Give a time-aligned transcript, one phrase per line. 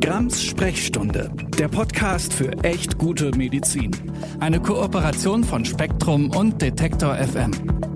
[0.00, 3.90] Grams Sprechstunde, der Podcast für echt gute Medizin.
[4.40, 7.89] Eine Kooperation von Spektrum und Detektor FM.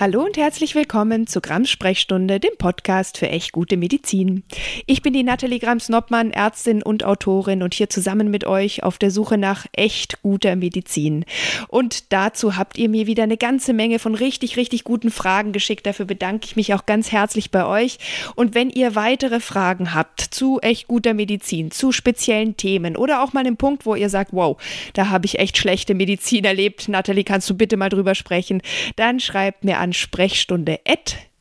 [0.00, 4.44] Hallo und herzlich willkommen zu Grams Sprechstunde, dem Podcast für echt gute Medizin.
[4.86, 9.10] Ich bin die Nathalie Grams-Noppmann, Ärztin und Autorin und hier zusammen mit euch auf der
[9.10, 11.24] Suche nach echt guter Medizin.
[11.66, 15.84] Und dazu habt ihr mir wieder eine ganze Menge von richtig, richtig guten Fragen geschickt.
[15.84, 17.98] Dafür bedanke ich mich auch ganz herzlich bei euch.
[18.36, 23.32] Und wenn ihr weitere Fragen habt zu echt guter Medizin, zu speziellen Themen oder auch
[23.32, 27.24] mal einen Punkt, wo ihr sagt, wow, da habe ich echt schlechte Medizin erlebt, Nathalie,
[27.24, 28.62] kannst du bitte mal drüber sprechen,
[28.94, 30.80] dann schreibt mir an an Sprechstunde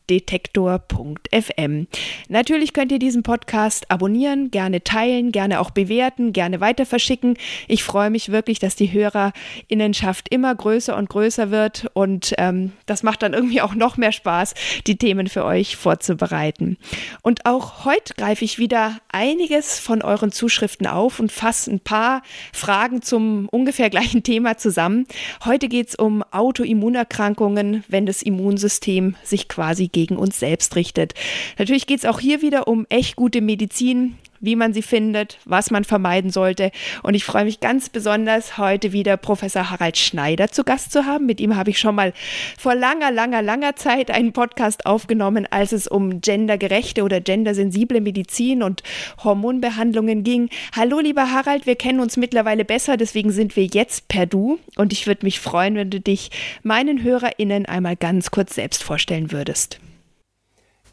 [0.09, 1.87] detektor.fm.
[2.29, 7.37] Natürlich könnt ihr diesen Podcast abonnieren, gerne teilen, gerne auch bewerten, gerne weiter verschicken.
[7.67, 13.03] Ich freue mich wirklich, dass die Hörerinnenschaft immer größer und größer wird und ähm, das
[13.03, 14.53] macht dann irgendwie auch noch mehr Spaß,
[14.85, 16.77] die Themen für euch vorzubereiten.
[17.21, 22.21] Und auch heute greife ich wieder einiges von euren Zuschriften auf und fasse ein paar
[22.53, 25.05] Fragen zum ungefähr gleichen Thema zusammen.
[25.45, 31.15] Heute geht es um Autoimmunerkrankungen, wenn das Immunsystem sich quasi gegen uns selbst richtet.
[31.57, 35.71] Natürlich geht es auch hier wieder um echt gute Medizin, wie man sie findet, was
[35.71, 36.71] man vermeiden sollte.
[37.03, 41.25] Und ich freue mich ganz besonders, heute wieder Professor Harald Schneider zu Gast zu haben.
[41.25, 42.13] Mit ihm habe ich schon mal
[42.57, 48.63] vor langer, langer, langer Zeit einen Podcast aufgenommen, als es um gendergerechte oder gendersensible Medizin
[48.63, 48.83] und
[49.23, 50.49] Hormonbehandlungen ging.
[50.75, 54.59] Hallo, lieber Harald, wir kennen uns mittlerweile besser, deswegen sind wir jetzt per Du.
[54.75, 56.31] Und ich würde mich freuen, wenn du dich
[56.63, 59.79] meinen HörerInnen einmal ganz kurz selbst vorstellen würdest.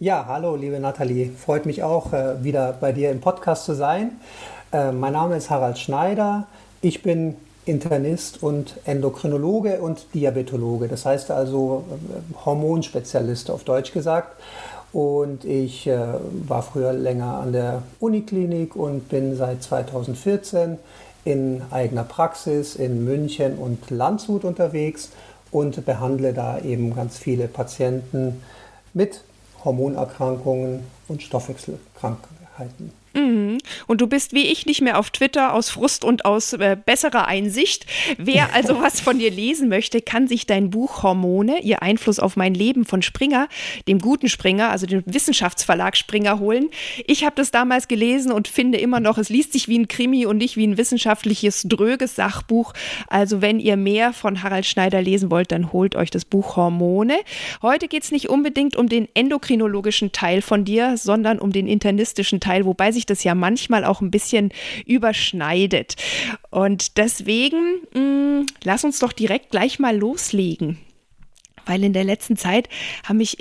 [0.00, 1.30] Ja, hallo, liebe Nathalie.
[1.30, 4.18] Freut mich auch, äh, wieder bei dir im Podcast zu sein.
[4.72, 6.48] Äh, mein Name ist Harald Schneider.
[6.80, 10.88] Ich bin Internist und Endokrinologe und Diabetologe.
[10.88, 14.36] Das heißt also äh, Hormonspezialist auf Deutsch gesagt.
[14.92, 20.78] Und ich war früher länger an der Uniklinik und bin seit 2014
[21.24, 25.10] in eigener Praxis in München und Landshut unterwegs
[25.50, 28.40] und behandle da eben ganz viele Patienten
[28.92, 29.22] mit
[29.64, 33.03] Hormonerkrankungen und Stoffwechselkrankheiten.
[33.14, 33.58] Mhm.
[33.86, 37.26] Und du bist wie ich nicht mehr auf Twitter aus Frust und aus äh, besserer
[37.26, 37.86] Einsicht.
[38.18, 42.36] Wer also was von dir lesen möchte, kann sich dein Buch Hormone, ihr Einfluss auf
[42.36, 43.48] mein Leben von Springer,
[43.88, 46.70] dem guten Springer, also dem Wissenschaftsverlag Springer holen.
[47.06, 50.26] Ich habe das damals gelesen und finde immer noch, es liest sich wie ein Krimi
[50.26, 52.72] und nicht wie ein wissenschaftliches, dröges Sachbuch.
[53.06, 57.14] Also wenn ihr mehr von Harald Schneider lesen wollt, dann holt euch das Buch Hormone.
[57.62, 62.40] Heute geht es nicht unbedingt um den endokrinologischen Teil von dir, sondern um den internistischen
[62.40, 64.50] Teil, wobei sich das ja manchmal auch ein bisschen
[64.86, 65.96] überschneidet.
[66.50, 70.78] Und deswegen mh, mm, lass uns doch direkt gleich mal loslegen.
[71.66, 72.68] Weil in der letzten Zeit
[73.04, 73.38] haben mich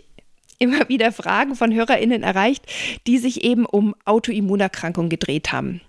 [0.60, 2.66] immer wieder Fragen von HörerInnen erreicht,
[3.06, 5.82] die sich eben um Autoimmunerkrankungen gedreht haben.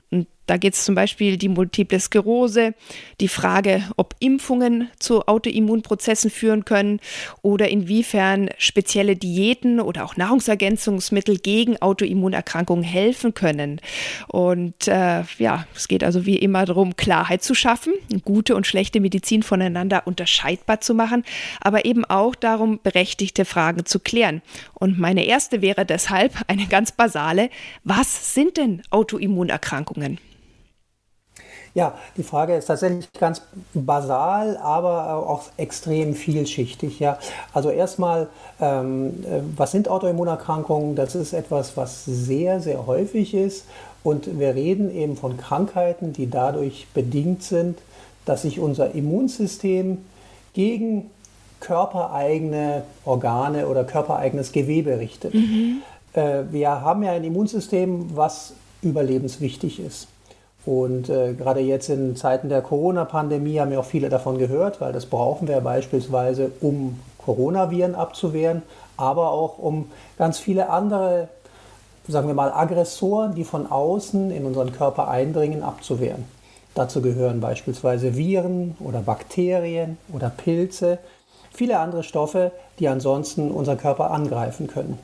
[0.46, 2.74] Da geht es zum Beispiel die Multiple Sklerose,
[3.20, 7.00] die Frage, ob Impfungen zu Autoimmunprozessen führen können
[7.42, 13.80] oder inwiefern spezielle Diäten oder auch Nahrungsergänzungsmittel gegen Autoimmunerkrankungen helfen können.
[14.28, 17.94] Und äh, ja, es geht also wie immer darum, Klarheit zu schaffen,
[18.24, 21.24] gute und schlechte Medizin voneinander unterscheidbar zu machen,
[21.60, 24.42] aber eben auch darum, berechtigte Fragen zu klären.
[24.74, 27.48] Und meine erste wäre deshalb eine ganz basale,
[27.82, 30.18] was sind denn Autoimmunerkrankungen?
[31.74, 33.42] Ja, die Frage ist tatsächlich ganz
[33.74, 37.00] basal, aber auch extrem vielschichtig.
[37.00, 37.18] Ja.
[37.52, 38.28] Also erstmal,
[38.60, 40.94] ähm, äh, was sind Autoimmunerkrankungen?
[40.94, 43.66] Das ist etwas, was sehr, sehr häufig ist.
[44.04, 47.78] Und wir reden eben von Krankheiten, die dadurch bedingt sind,
[48.24, 49.98] dass sich unser Immunsystem
[50.52, 51.10] gegen
[51.58, 55.34] körpereigene Organe oder körpereigenes Gewebe richtet.
[55.34, 55.82] Mhm.
[56.12, 58.52] Äh, wir haben ja ein Immunsystem, was
[58.82, 60.06] überlebenswichtig ist.
[60.66, 64.92] Und äh, gerade jetzt in Zeiten der Corona-Pandemie haben ja auch viele davon gehört, weil
[64.92, 68.62] das brauchen wir beispielsweise, um Coronaviren abzuwehren,
[68.96, 71.28] aber auch um ganz viele andere,
[72.08, 76.24] sagen wir mal, Aggressoren, die von außen in unseren Körper eindringen, abzuwehren.
[76.74, 80.98] Dazu gehören beispielsweise Viren oder Bakterien oder Pilze,
[81.52, 84.98] viele andere Stoffe, die ansonsten unseren Körper angreifen können.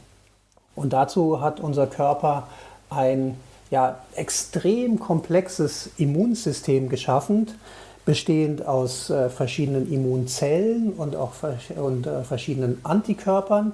[0.75, 2.49] Und dazu hat unser Körper
[2.89, 3.37] ein
[3.71, 7.47] ja, extrem komplexes Immunsystem geschaffen,
[8.05, 11.33] bestehend aus äh, verschiedenen Immunzellen und auch
[11.77, 13.73] und, äh, verschiedenen Antikörpern,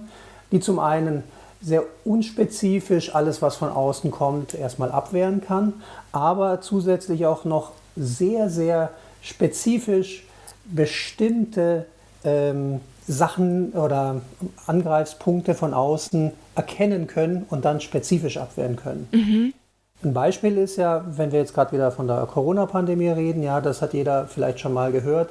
[0.53, 1.23] die zum einen
[1.63, 5.73] sehr unspezifisch alles, was von außen kommt, erstmal abwehren kann,
[6.13, 8.91] aber zusätzlich auch noch sehr, sehr
[9.23, 10.25] spezifisch
[10.67, 11.87] bestimmte
[12.25, 14.21] ähm, Sachen oder
[14.67, 19.09] Angreifspunkte von außen erkennen können und dann spezifisch abwehren können.
[19.13, 19.55] Mhm.
[20.03, 23.83] Ein Beispiel ist ja, wenn wir jetzt gerade wieder von der Corona-Pandemie reden, ja, das
[23.83, 25.31] hat jeder vielleicht schon mal gehört.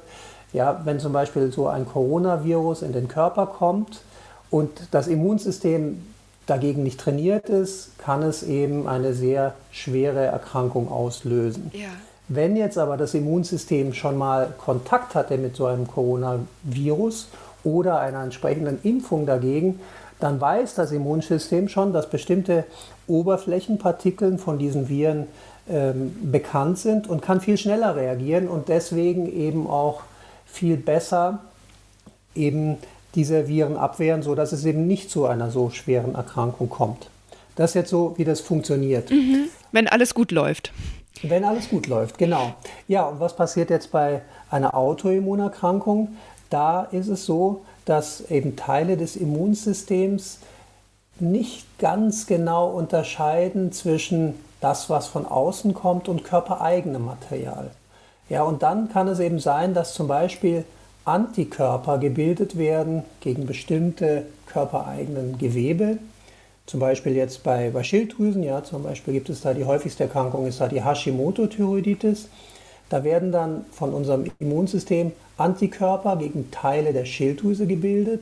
[0.53, 4.01] Ja, wenn zum Beispiel so ein Coronavirus in den Körper kommt
[4.49, 6.01] und das Immunsystem
[6.45, 11.71] dagegen nicht trainiert ist, kann es eben eine sehr schwere Erkrankung auslösen.
[11.73, 11.89] Ja.
[12.27, 17.27] Wenn jetzt aber das Immunsystem schon mal Kontakt hatte mit so einem Coronavirus
[17.63, 19.79] oder einer entsprechenden Impfung dagegen,
[20.19, 22.65] dann weiß das Immunsystem schon, dass bestimmte
[23.07, 25.27] Oberflächenpartikel von diesen Viren
[25.69, 30.01] ähm, bekannt sind und kann viel schneller reagieren und deswegen eben auch
[30.45, 31.39] viel besser
[32.35, 32.77] eben
[33.15, 37.09] diese Viren abwehren, sodass es eben nicht zu einer so schweren Erkrankung kommt.
[37.55, 39.09] Das ist jetzt so, wie das funktioniert.
[39.09, 39.47] Mhm.
[39.71, 40.73] Wenn alles gut läuft.
[41.23, 42.53] Wenn alles gut läuft, genau.
[42.87, 46.17] Ja, und was passiert jetzt bei einer Autoimmunerkrankung?
[46.49, 50.39] Da ist es so, dass eben Teile des Immunsystems
[51.19, 57.71] nicht ganz genau unterscheiden zwischen das, was von außen kommt und körpereigenem Material.
[58.29, 60.65] Ja, und dann kann es eben sein, dass zum Beispiel
[61.05, 65.99] Antikörper gebildet werden gegen bestimmte körpereigenen Gewebe.
[66.65, 70.47] Zum Beispiel jetzt bei, bei Schilddrüsen, ja, zum Beispiel gibt es da die häufigste Erkrankung,
[70.47, 72.27] ist da die Hashimoto-Thyroiditis.
[72.89, 78.21] Da werden dann von unserem Immunsystem Antikörper gegen Teile der Schilddrüse gebildet,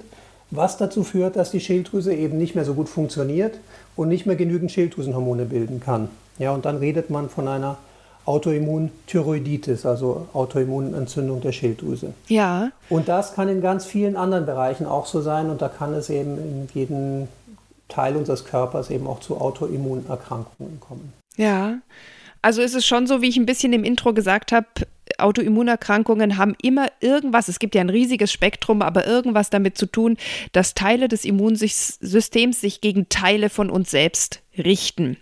[0.52, 3.56] was dazu führt, dass die Schilddrüse eben nicht mehr so gut funktioniert
[3.96, 6.10] und nicht mehr genügend Schilddrüsenhormone bilden kann.
[6.40, 7.78] Ja, und dann redet man von einer
[8.26, 12.14] Autoimmunthyroiditis, also Autoimmunentzündung der Schilddrüse.
[12.28, 12.72] Ja.
[12.90, 16.10] Und das kann in ganz vielen anderen Bereichen auch so sein und da kann es
[16.10, 17.28] eben in jedem
[17.90, 21.14] Teil unseres Körpers eben auch zu Autoimmunerkrankungen kommen.
[21.36, 21.76] Ja.
[22.44, 24.68] Also ist es schon so, wie ich ein bisschen im Intro gesagt habe,
[25.18, 30.18] Autoimmunerkrankungen haben immer irgendwas, es gibt ja ein riesiges Spektrum, aber irgendwas damit zu tun,
[30.52, 35.16] dass Teile des Immunsystems sich gegen Teile von uns selbst richten.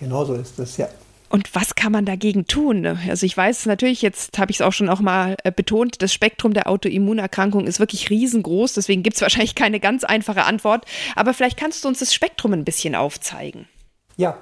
[0.00, 0.88] Genau so ist es, ja.
[1.28, 2.84] Und was kann man dagegen tun?
[2.86, 6.12] Also ich weiß natürlich, jetzt habe ich es auch schon auch mal äh, betont, das
[6.12, 10.86] Spektrum der Autoimmunerkrankung ist wirklich riesengroß, deswegen gibt es wahrscheinlich keine ganz einfache Antwort.
[11.14, 13.68] Aber vielleicht kannst du uns das Spektrum ein bisschen aufzeigen.
[14.16, 14.36] Ja,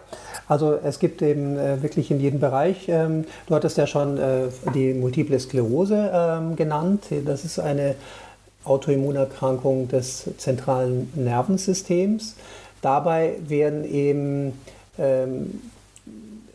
[0.47, 4.49] also es gibt eben äh, wirklich in jedem Bereich, ähm, du hattest ja schon äh,
[4.75, 7.07] die Multiple Sklerose ähm, genannt.
[7.25, 7.97] Das ist eine
[8.65, 12.37] Autoimmunerkrankung des zentralen Nervensystems.
[12.83, 14.53] Dabei werden eben
[14.99, 15.61] ähm,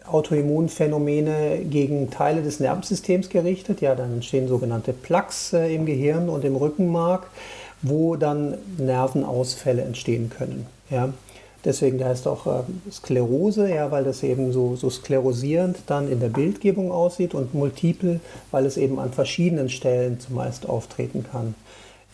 [0.05, 3.81] Autoimmunphänomene gegen Teile des Nervensystems gerichtet.
[3.81, 7.27] Ja, dann entstehen sogenannte Plaques äh, im Gehirn und im Rückenmark,
[7.81, 10.65] wo dann Nervenausfälle entstehen können.
[10.89, 11.09] Ja.
[11.65, 16.29] Deswegen heißt auch äh, Sklerose, ja, weil das eben so, so sklerosierend dann in der
[16.29, 18.19] Bildgebung aussieht und multiple,
[18.51, 21.55] weil es eben an verschiedenen Stellen zumeist auftreten kann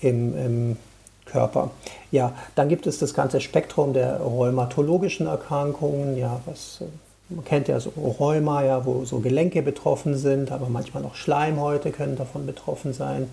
[0.01, 0.77] im, im
[1.25, 1.71] Körper.
[2.12, 6.86] Ja, dann gibt es das ganze Spektrum der rheumatologischen Erkrankungen, ja, was äh,
[7.30, 11.91] man kennt ja so Rheuma, ja, wo so Gelenke betroffen sind, aber manchmal auch Schleimhäute
[11.91, 13.30] können davon betroffen sein.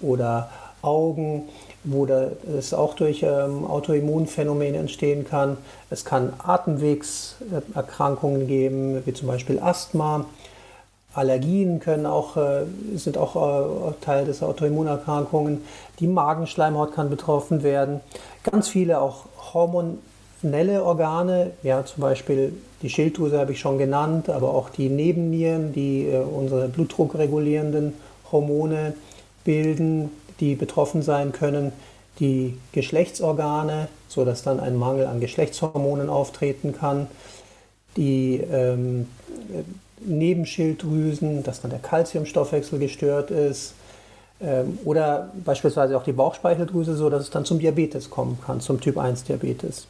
[0.00, 0.50] Oder
[0.82, 1.48] Augen,
[1.84, 5.56] wo es auch durch ähm, Autoimmunphänomene entstehen kann.
[5.90, 10.26] Es kann Atemwegserkrankungen geben, wie zum Beispiel Asthma.
[11.14, 12.64] Allergien können auch, äh,
[12.94, 15.62] sind auch äh, Teil des Autoimmunerkrankungen.
[15.98, 18.00] Die Magenschleimhaut kann betroffen werden.
[18.44, 24.54] Ganz viele auch hormonelle Organe, ja, zum Beispiel die Schilddrüse habe ich schon genannt, aber
[24.54, 27.94] auch die Nebennieren, die äh, unsere blutdruckregulierenden
[28.30, 28.94] Hormone
[29.44, 31.72] bilden, die betroffen sein können,
[32.20, 37.06] die Geschlechtsorgane, sodass dann ein Mangel an Geschlechtshormonen auftreten kann,
[37.96, 39.08] die ähm,
[40.00, 43.74] Nebenschilddrüsen, dass dann der Kalziumstoffwechsel gestört ist,
[44.40, 48.98] ähm, oder beispielsweise auch die Bauchspeicheldrüse, sodass es dann zum Diabetes kommen kann, zum Typ
[48.98, 49.86] 1 Diabetes.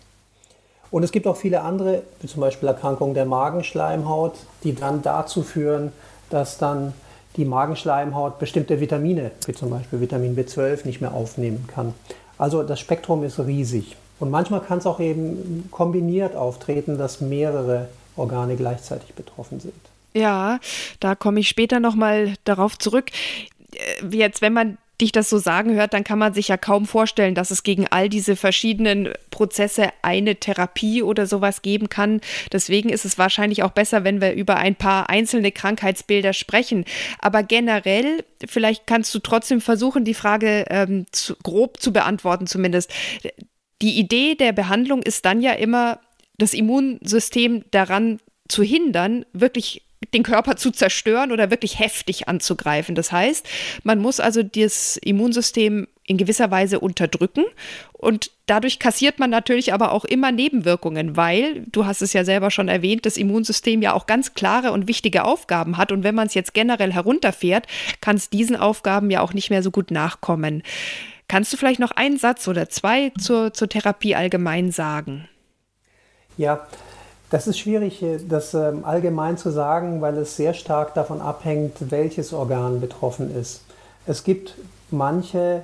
[0.90, 5.42] Und es gibt auch viele andere, wie zum Beispiel Erkrankungen der Magenschleimhaut, die dann dazu
[5.42, 5.92] führen,
[6.30, 6.94] dass dann
[7.38, 11.94] die Magenschleimhaut bestimmte Vitamine, wie zum Beispiel Vitamin B12, nicht mehr aufnehmen kann.
[12.36, 13.96] Also das Spektrum ist riesig.
[14.20, 19.74] Und manchmal kann es auch eben kombiniert auftreten, dass mehrere Organe gleichzeitig betroffen sind.
[20.12, 20.58] Ja,
[20.98, 23.10] da komme ich später nochmal darauf zurück.
[23.72, 26.86] Äh, jetzt, wenn man dich das so sagen hört, dann kann man sich ja kaum
[26.86, 32.20] vorstellen, dass es gegen all diese verschiedenen Prozesse eine Therapie oder sowas geben kann.
[32.52, 36.84] Deswegen ist es wahrscheinlich auch besser, wenn wir über ein paar einzelne Krankheitsbilder sprechen.
[37.20, 42.90] Aber generell, vielleicht kannst du trotzdem versuchen, die Frage ähm, zu, grob zu beantworten zumindest.
[43.80, 46.00] Die Idee der Behandlung ist dann ja immer,
[46.38, 49.82] das Immunsystem daran zu hindern, wirklich
[50.14, 52.94] den Körper zu zerstören oder wirklich heftig anzugreifen.
[52.94, 53.46] Das heißt,
[53.82, 57.44] man muss also das Immunsystem in gewisser Weise unterdrücken.
[57.92, 62.50] Und dadurch kassiert man natürlich aber auch immer Nebenwirkungen, weil, du hast es ja selber
[62.50, 65.92] schon erwähnt, das Immunsystem ja auch ganz klare und wichtige Aufgaben hat.
[65.92, 67.66] Und wenn man es jetzt generell herunterfährt,
[68.00, 70.62] kann es diesen Aufgaben ja auch nicht mehr so gut nachkommen.
[71.28, 75.28] Kannst du vielleicht noch einen Satz oder zwei zur, zur Therapie allgemein sagen?
[76.38, 76.66] Ja,
[77.30, 82.32] das ist schwierig, das ähm, allgemein zu sagen, weil es sehr stark davon abhängt, welches
[82.32, 83.62] Organ betroffen ist.
[84.06, 84.54] Es gibt
[84.90, 85.62] manche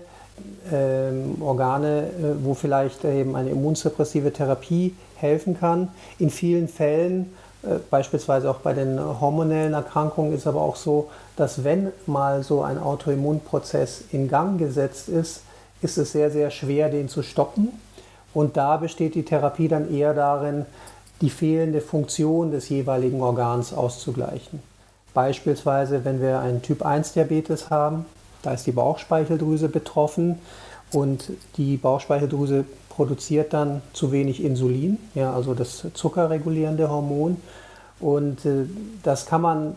[0.73, 5.89] ähm, Organe, äh, wo vielleicht eben eine immunsuppressive Therapie helfen kann.
[6.19, 11.65] In vielen Fällen, äh, beispielsweise auch bei den hormonellen Erkrankungen, ist aber auch so, dass
[11.65, 15.43] wenn mal so ein Autoimmunprozess in Gang gesetzt ist,
[15.81, 17.69] ist es sehr, sehr schwer, den zu stoppen.
[18.35, 20.67] Und da besteht die Therapie dann eher darin,
[21.25, 24.63] die fehlende Funktion des jeweiligen Organs auszugleichen.
[25.15, 28.05] Beispielsweise, wenn wir einen Typ-1-Diabetes haben,
[28.43, 30.39] da ist die Bauchspeicheldrüse betroffen
[30.93, 37.39] und die Bauchspeicheldrüse produziert dann zu wenig Insulin, ja, also das zuckerregulierende Hormon.
[38.01, 38.67] Und äh,
[39.03, 39.77] das kann man,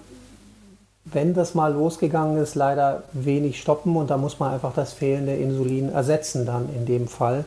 [1.06, 5.34] wenn das mal losgegangen ist, leider wenig stoppen und da muss man einfach das fehlende
[5.34, 7.46] Insulin ersetzen dann in dem Fall.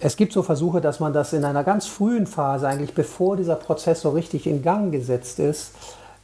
[0.00, 3.54] Es gibt so Versuche, dass man das in einer ganz frühen Phase, eigentlich bevor dieser
[3.56, 5.72] Prozess so richtig in Gang gesetzt ist,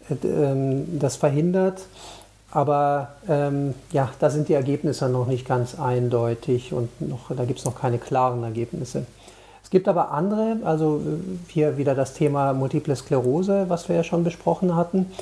[0.08, 1.82] äh, ähm, das verhindert.
[2.52, 7.60] Aber ähm, ja, da sind die Ergebnisse noch nicht ganz eindeutig und noch, da gibt
[7.60, 9.06] es noch keine klaren Ergebnisse.
[9.62, 14.02] Es gibt aber andere, also äh, hier wieder das Thema Multiple Sklerose, was wir ja
[14.02, 15.12] schon besprochen hatten.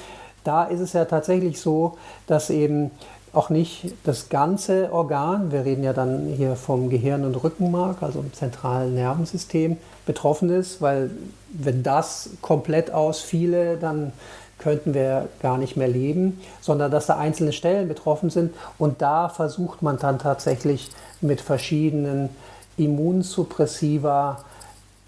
[0.42, 2.90] Da ist es ja tatsächlich so, dass eben
[3.38, 8.18] auch nicht das ganze Organ, wir reden ja dann hier vom Gehirn und Rückenmark, also
[8.18, 9.76] im zentralen Nervensystem,
[10.06, 11.12] betroffen ist, weil
[11.52, 14.12] wenn das komplett ausfiele, dann
[14.58, 18.52] könnten wir gar nicht mehr leben, sondern dass da einzelne Stellen betroffen sind.
[18.76, 20.90] Und da versucht man dann tatsächlich
[21.20, 22.30] mit verschiedenen
[22.76, 24.44] Immunsuppressiva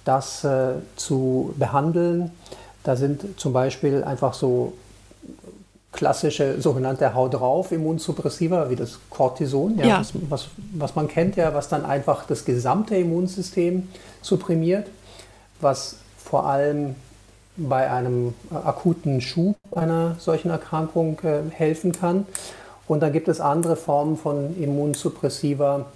[0.05, 2.31] das äh, zu behandeln.
[2.85, 4.73] Da sind zum Beispiel einfach so
[5.93, 9.99] klassische sogenannte Haut drauf Immunsuppressiva wie das Cortison, ja, ja.
[9.99, 13.89] Was, was, was, man kennt ja, was dann einfach das gesamte Immunsystem
[14.23, 14.87] supprimiert,
[15.61, 16.95] was vor allem
[17.57, 22.27] bei einem akuten Schub einer solchen Erkrankung äh, helfen kann.
[22.87, 25.87] Und dann gibt es andere Formen von Immunsuppressiva,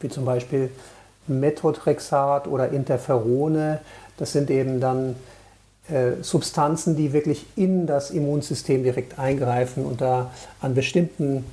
[0.00, 0.70] wie zum Beispiel
[1.26, 3.80] Methotrexat oder Interferone.
[4.16, 5.16] Das sind eben dann
[5.88, 11.44] äh, Substanzen, die wirklich in das Immunsystem direkt eingreifen und da an bestimmten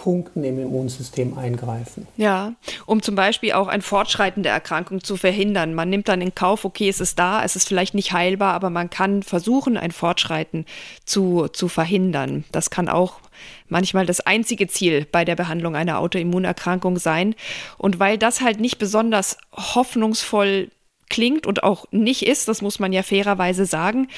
[0.00, 2.06] Punkten im Immunsystem eingreifen.
[2.16, 2.54] Ja,
[2.86, 5.74] um zum Beispiel auch ein Fortschreiten der Erkrankung zu verhindern.
[5.74, 8.70] Man nimmt dann in Kauf, okay, es ist da, es ist vielleicht nicht heilbar, aber
[8.70, 10.64] man kann versuchen, ein Fortschreiten
[11.04, 12.44] zu, zu verhindern.
[12.50, 13.20] Das kann auch
[13.68, 17.34] manchmal das einzige Ziel bei der Behandlung einer Autoimmunerkrankung sein.
[17.76, 20.70] Und weil das halt nicht besonders hoffnungsvoll
[21.10, 24.08] klingt und auch nicht ist, das muss man ja fairerweise sagen,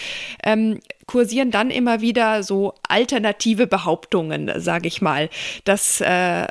[0.44, 5.28] ähm, kursieren dann immer wieder so alternative Behauptungen, sage ich mal.
[5.64, 6.46] Das äh,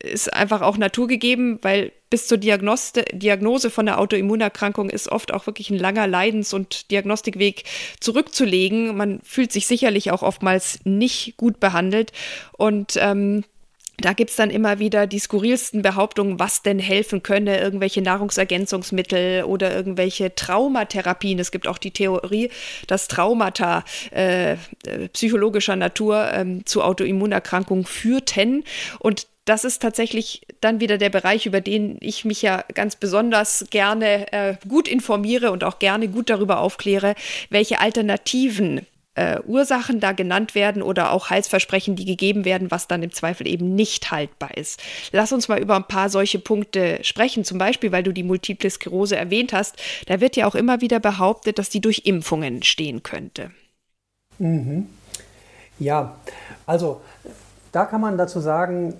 [0.00, 5.46] ist einfach auch naturgegeben, weil bis zur Diagnoste, Diagnose von der Autoimmunerkrankung ist oft auch
[5.46, 7.64] wirklich ein langer Leidens- und Diagnostikweg
[7.98, 8.96] zurückzulegen.
[8.96, 12.12] Man fühlt sich sicherlich auch oftmals nicht gut behandelt
[12.52, 13.42] und ähm,
[13.98, 19.44] da gibt es dann immer wieder die skurrilsten Behauptungen, was denn helfen könne, irgendwelche Nahrungsergänzungsmittel
[19.44, 21.38] oder irgendwelche Traumatherapien.
[21.38, 22.50] Es gibt auch die Theorie,
[22.86, 24.56] dass Traumata äh, äh
[25.12, 28.64] psychologischer Natur äh, zu Autoimmunerkrankungen führten.
[28.98, 33.66] Und das ist tatsächlich dann wieder der Bereich, über den ich mich ja ganz besonders
[33.70, 37.14] gerne äh, gut informiere und auch gerne gut darüber aufkläre,
[37.50, 43.02] welche Alternativen äh, Ursachen da genannt werden oder auch Heilsversprechen, die gegeben werden, was dann
[43.02, 44.82] im Zweifel eben nicht haltbar ist.
[45.12, 47.44] Lass uns mal über ein paar solche Punkte sprechen.
[47.44, 51.00] Zum Beispiel, weil du die Multiple Sklerose erwähnt hast, da wird ja auch immer wieder
[51.00, 53.50] behauptet, dass die durch Impfungen entstehen könnte.
[54.38, 54.88] Mhm.
[55.78, 56.16] Ja,
[56.66, 57.00] also
[57.72, 58.94] da kann man dazu sagen,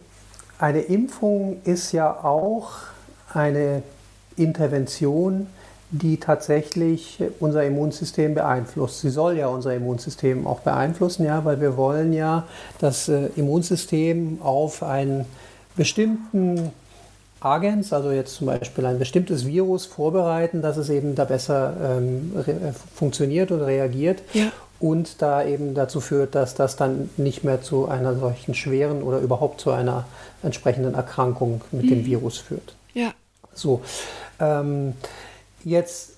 [0.58, 2.72] eine Impfung ist ja auch
[3.32, 3.82] eine
[4.36, 5.48] Intervention,
[6.00, 9.00] die tatsächlich unser Immunsystem beeinflusst.
[9.00, 12.44] Sie soll ja unser Immunsystem auch beeinflussen, ja, weil wir wollen ja
[12.80, 15.24] das äh, Immunsystem auf einen
[15.76, 16.72] bestimmten
[17.38, 22.32] Agens, also jetzt zum Beispiel ein bestimmtes Virus vorbereiten, dass es eben da besser ähm,
[22.44, 24.22] äh, funktioniert und reagiert.
[24.32, 24.50] Ja.
[24.80, 29.20] Und da eben dazu führt, dass das dann nicht mehr zu einer solchen schweren oder
[29.20, 30.06] überhaupt zu einer
[30.42, 31.88] entsprechenden Erkrankung mit mhm.
[31.90, 32.74] dem Virus führt.
[32.94, 33.12] Ja.
[33.54, 33.82] So.
[34.40, 34.94] Ähm,
[35.64, 36.13] Jetzt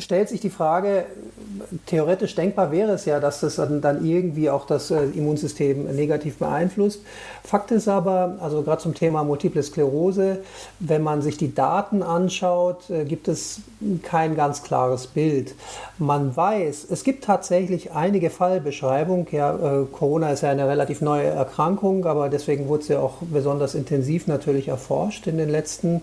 [0.00, 1.04] stellt sich die Frage,
[1.86, 6.38] theoretisch denkbar wäre es ja, dass das dann, dann irgendwie auch das äh, Immunsystem negativ
[6.38, 7.02] beeinflusst.
[7.44, 10.38] Fakt ist aber, also gerade zum Thema Multiple Sklerose,
[10.78, 13.60] wenn man sich die Daten anschaut, äh, gibt es
[14.02, 15.54] kein ganz klares Bild.
[15.98, 19.26] Man weiß, es gibt tatsächlich einige Fallbeschreibungen.
[19.30, 23.18] Ja, äh, Corona ist ja eine relativ neue Erkrankung, aber deswegen wurde sie ja auch
[23.20, 26.02] besonders intensiv natürlich erforscht in den letzten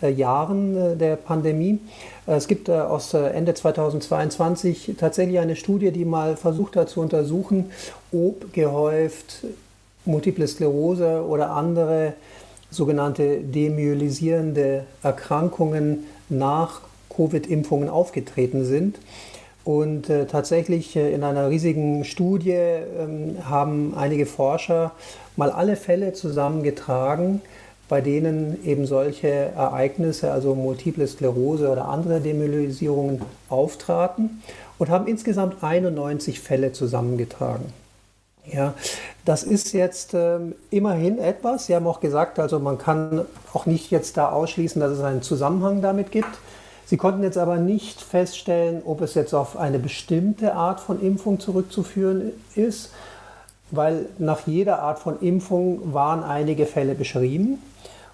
[0.00, 1.80] Jahren der Pandemie.
[2.30, 7.70] Es gibt aus Ende 2022 tatsächlich eine Studie, die mal versucht hat zu untersuchen,
[8.12, 9.44] ob gehäuft
[10.04, 12.12] Multiple Sklerose oder andere
[12.70, 18.98] sogenannte demyelisierende Erkrankungen nach Covid-Impfungen aufgetreten sind.
[19.64, 24.92] Und äh, tatsächlich äh, in einer riesigen Studie ähm, haben einige Forscher
[25.36, 27.40] mal alle Fälle zusammengetragen,
[27.88, 34.42] bei denen eben solche Ereignisse, also Multiple Sklerose oder andere Demyelisierungen auftraten
[34.78, 37.72] und haben insgesamt 91 Fälle zusammengetragen.
[38.50, 38.74] Ja,
[39.24, 41.66] das ist jetzt ähm, immerhin etwas.
[41.66, 45.22] Sie haben auch gesagt, also man kann auch nicht jetzt da ausschließen, dass es einen
[45.22, 46.38] Zusammenhang damit gibt.
[46.86, 51.38] Sie konnten jetzt aber nicht feststellen, ob es jetzt auf eine bestimmte Art von Impfung
[51.38, 52.92] zurückzuführen ist,
[53.70, 57.58] weil nach jeder Art von Impfung waren einige Fälle beschrieben.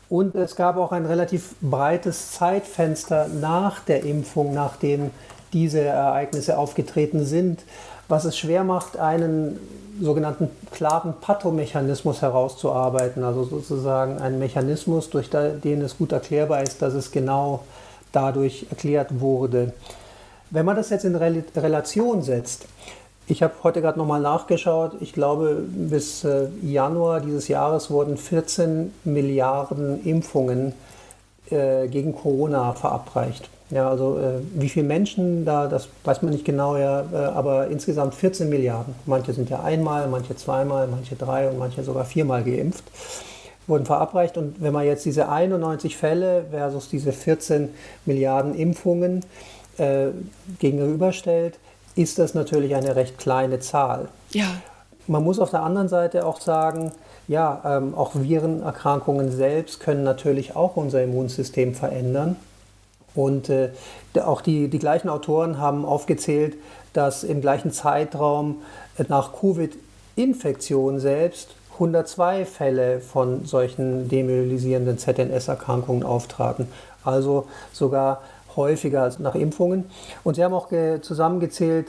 [0.08, 5.10] Und es gab auch ein relativ breites Zeitfenster nach der Impfung, nachdem
[5.52, 7.62] diese Ereignisse aufgetreten sind,
[8.08, 9.58] was es schwer macht, einen
[10.00, 16.94] sogenannten klaren Pathomechanismus herauszuarbeiten, also sozusagen einen Mechanismus, durch den es gut erklärbar ist, dass
[16.94, 17.64] es genau
[18.12, 19.72] dadurch erklärt wurde.
[20.50, 22.66] Wenn man das jetzt in Relation setzt,
[23.26, 28.92] ich habe heute gerade nochmal nachgeschaut, ich glaube, bis äh, Januar dieses Jahres wurden 14
[29.04, 30.74] Milliarden Impfungen
[31.50, 33.48] äh, gegen Corona verabreicht.
[33.70, 37.68] Ja, also äh, wie viele Menschen da, das weiß man nicht genau, ja, äh, aber
[37.68, 38.94] insgesamt 14 Milliarden.
[39.06, 42.84] Manche sind ja einmal, manche zweimal, manche drei und manche sogar viermal geimpft,
[43.66, 44.36] wurden verabreicht.
[44.36, 47.70] Und wenn man jetzt diese 91 Fälle versus diese 14
[48.04, 49.24] Milliarden Impfungen
[49.78, 50.08] äh,
[50.58, 51.58] gegenüberstellt,
[51.96, 54.08] ist das natürlich eine recht kleine Zahl.
[54.30, 54.46] Ja.
[55.06, 56.92] Man muss auf der anderen Seite auch sagen,
[57.28, 62.36] ja, ähm, auch Virenerkrankungen selbst können natürlich auch unser Immunsystem verändern.
[63.14, 63.70] Und äh,
[64.24, 66.56] auch die, die gleichen Autoren haben aufgezählt,
[66.92, 68.62] dass im gleichen Zeitraum
[69.08, 76.68] nach Covid-Infektion selbst 102 Fälle von solchen demyelisierenden ZNS-Erkrankungen auftraten.
[77.04, 78.22] Also sogar
[78.56, 79.84] häufiger als nach Impfungen.
[80.22, 80.68] Und sie haben auch
[81.02, 81.88] zusammengezählt,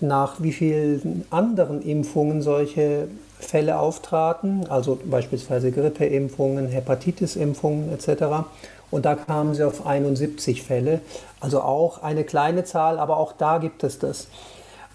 [0.00, 3.08] nach wie vielen anderen Impfungen solche
[3.40, 8.46] Fälle auftraten, also beispielsweise Grippeimpfungen, Hepatitisimpfungen etc.
[8.90, 11.00] Und da kamen sie auf 71 Fälle.
[11.40, 14.28] Also auch eine kleine Zahl, aber auch da gibt es das.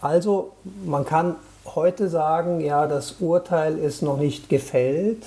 [0.01, 0.51] Also
[0.85, 1.35] man kann
[1.75, 5.23] heute sagen, ja, das Urteil ist noch nicht gefällt,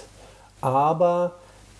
[0.60, 1.32] aber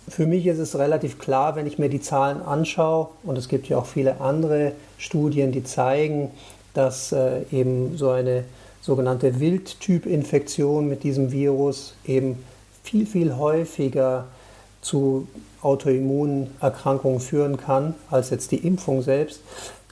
[0.08, 3.68] für mich ist es relativ klar, wenn ich mir die Zahlen anschaue, und es gibt
[3.68, 6.30] ja auch viele andere Studien, die zeigen,
[6.74, 8.44] dass äh, eben so eine
[8.82, 12.44] sogenannte Wildtyp-Infektion mit diesem Virus eben
[12.84, 14.26] viel, viel häufiger
[14.80, 15.26] zu
[15.62, 19.40] Autoimmunerkrankungen führen kann, als jetzt die Impfung selbst.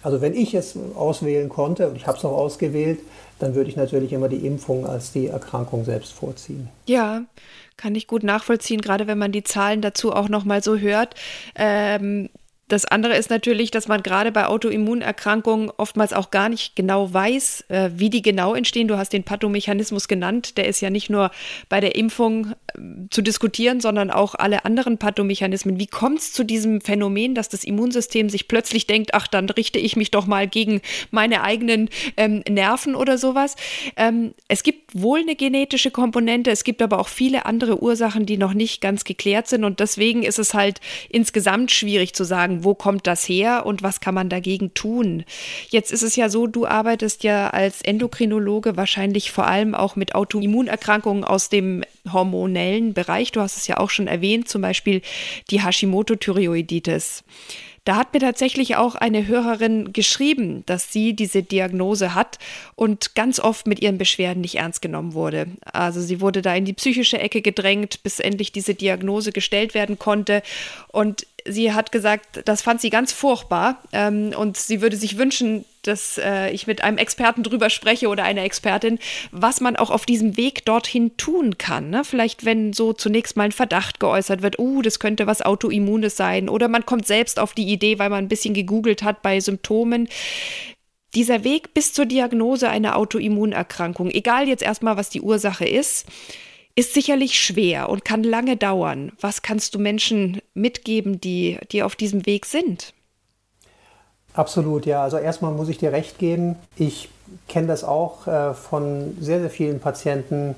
[0.05, 3.01] Also wenn ich es auswählen konnte, und ich habe es auch ausgewählt,
[3.39, 6.69] dann würde ich natürlich immer die Impfung als die Erkrankung selbst vorziehen.
[6.87, 7.23] Ja,
[7.79, 11.15] kann ich gut nachvollziehen, gerade wenn man die Zahlen dazu auch nochmal so hört.
[11.57, 12.29] Ähm,
[12.69, 17.67] das andere ist natürlich, dass man gerade bei Autoimmunerkrankungen oftmals auch gar nicht genau weiß,
[17.69, 18.89] äh, wie die genau entstehen.
[18.89, 20.57] Du hast den Pathomechanismus genannt.
[20.57, 21.31] Der ist ja nicht nur
[21.69, 25.79] bei der Impfung äh, zu diskutieren, sondern auch alle anderen Pathomechanismen.
[25.79, 29.79] Wie kommt es zu diesem Phänomen, dass das Immunsystem sich plötzlich denkt, ach, dann richte
[29.79, 33.57] ich mich doch mal gegen meine eigenen ähm, Nerven oder sowas?
[33.97, 38.39] Ähm, es gibt wohl eine genetische Komponente, es gibt aber auch viele andere Ursachen, die
[38.39, 39.65] noch nicht ganz geklärt sind.
[39.65, 43.99] Und deswegen ist es halt insgesamt schwierig zu sagen, wo kommt das her und was
[44.01, 45.25] kann man dagegen tun?
[45.71, 50.15] Jetzt ist es ja so, du arbeitest ja als Endokrinologe wahrscheinlich vor allem auch mit
[50.15, 53.33] Autoimmunerkrankungen aus dem hormonellen Bereich.
[53.33, 55.03] Du hast es ja auch schon erwähnt, zum Beispiel
[55.51, 57.25] die Hashimoto-Thyreoiditis.
[57.85, 62.39] Da hat mir tatsächlich auch eine Hörerin geschrieben, dass sie diese Diagnose hat
[62.77, 65.49] und ganz oft mit ihren Beschwerden nicht ernst genommen wurde.
[65.71, 69.99] Also sie wurde da in die psychische Ecke gedrängt, bis endlich diese Diagnose gestellt werden
[69.99, 70.43] konnte.
[70.89, 75.65] Und sie hat gesagt, das fand sie ganz furchtbar ähm, und sie würde sich wünschen,
[75.83, 78.99] dass äh, ich mit einem Experten drüber spreche oder einer Expertin,
[79.31, 81.91] was man auch auf diesem Weg dorthin tun kann.
[81.91, 82.05] Ne?
[82.05, 86.49] Vielleicht, wenn so zunächst mal ein Verdacht geäußert wird, uh, das könnte was Autoimmunes sein
[86.49, 90.09] oder man kommt selbst auf die Idee, weil man ein bisschen gegoogelt hat bei Symptomen.
[91.15, 96.07] Dieser Weg bis zur Diagnose einer Autoimmunerkrankung, egal jetzt erstmal, was die Ursache ist,
[96.77, 99.13] ist sicherlich schwer und kann lange dauern.
[99.21, 102.93] Was kannst du Menschen mitgeben, die, die auf diesem Weg sind?
[104.35, 105.03] Absolut, ja.
[105.03, 106.57] Also erstmal muss ich dir recht geben.
[106.77, 107.09] Ich
[107.49, 110.57] kenne das auch äh, von sehr, sehr vielen Patienten,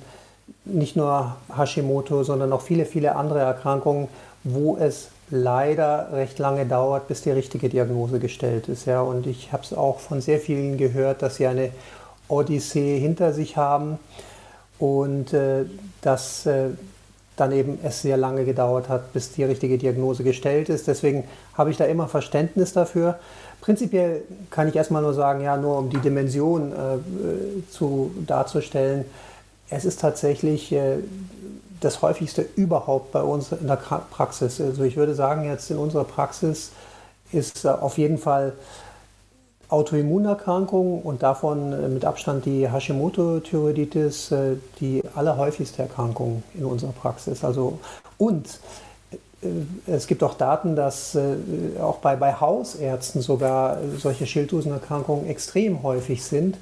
[0.64, 4.08] nicht nur Hashimoto, sondern auch viele, viele andere Erkrankungen,
[4.44, 8.86] wo es leider recht lange dauert, bis die richtige Diagnose gestellt ist.
[8.86, 9.02] Ja.
[9.02, 11.70] Und ich habe es auch von sehr vielen gehört, dass sie eine
[12.28, 13.98] Odyssee hinter sich haben
[14.78, 15.64] und äh,
[16.02, 16.70] dass äh,
[17.36, 20.86] dann eben es sehr lange gedauert hat, bis die richtige Diagnose gestellt ist.
[20.88, 23.18] Deswegen habe ich da immer Verständnis dafür.
[23.60, 29.04] Prinzipiell kann ich erstmal nur sagen, ja, nur um die Dimension äh, zu, darzustellen,
[29.68, 30.98] es ist tatsächlich äh,
[31.80, 34.60] das häufigste überhaupt bei uns in der Praxis.
[34.60, 36.70] Also ich würde sagen, jetzt in unserer Praxis
[37.32, 38.52] ist äh, auf jeden Fall
[39.68, 47.44] Autoimmunerkrankung und davon äh, mit Abstand die Hashimoto-Thyreoiditis äh, die allerhäufigste Erkrankung in unserer Praxis.
[47.44, 47.78] Also
[48.18, 48.60] und
[49.86, 51.16] es gibt auch Daten, dass
[51.80, 56.56] auch bei, bei Hausärzten sogar solche Schilddrüsenerkrankungen extrem häufig sind.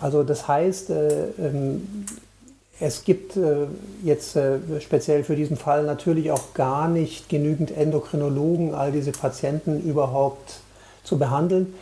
[0.00, 2.06] Also das heißt, ähm,
[2.80, 3.66] es gibt äh,
[4.02, 9.80] jetzt äh, speziell für diesen Fall natürlich auch gar nicht genügend Endokrinologen, all diese Patienten
[9.80, 10.60] überhaupt
[11.04, 11.74] zu behandeln.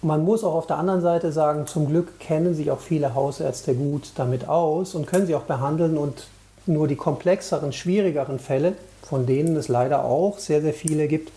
[0.00, 3.74] Man muss auch auf der anderen Seite sagen, zum Glück kennen sich auch viele Hausärzte
[3.74, 6.28] gut damit aus und können sie auch behandeln und
[6.66, 11.32] nur die komplexeren, schwierigeren Fälle, von denen es leider auch sehr, sehr viele gibt,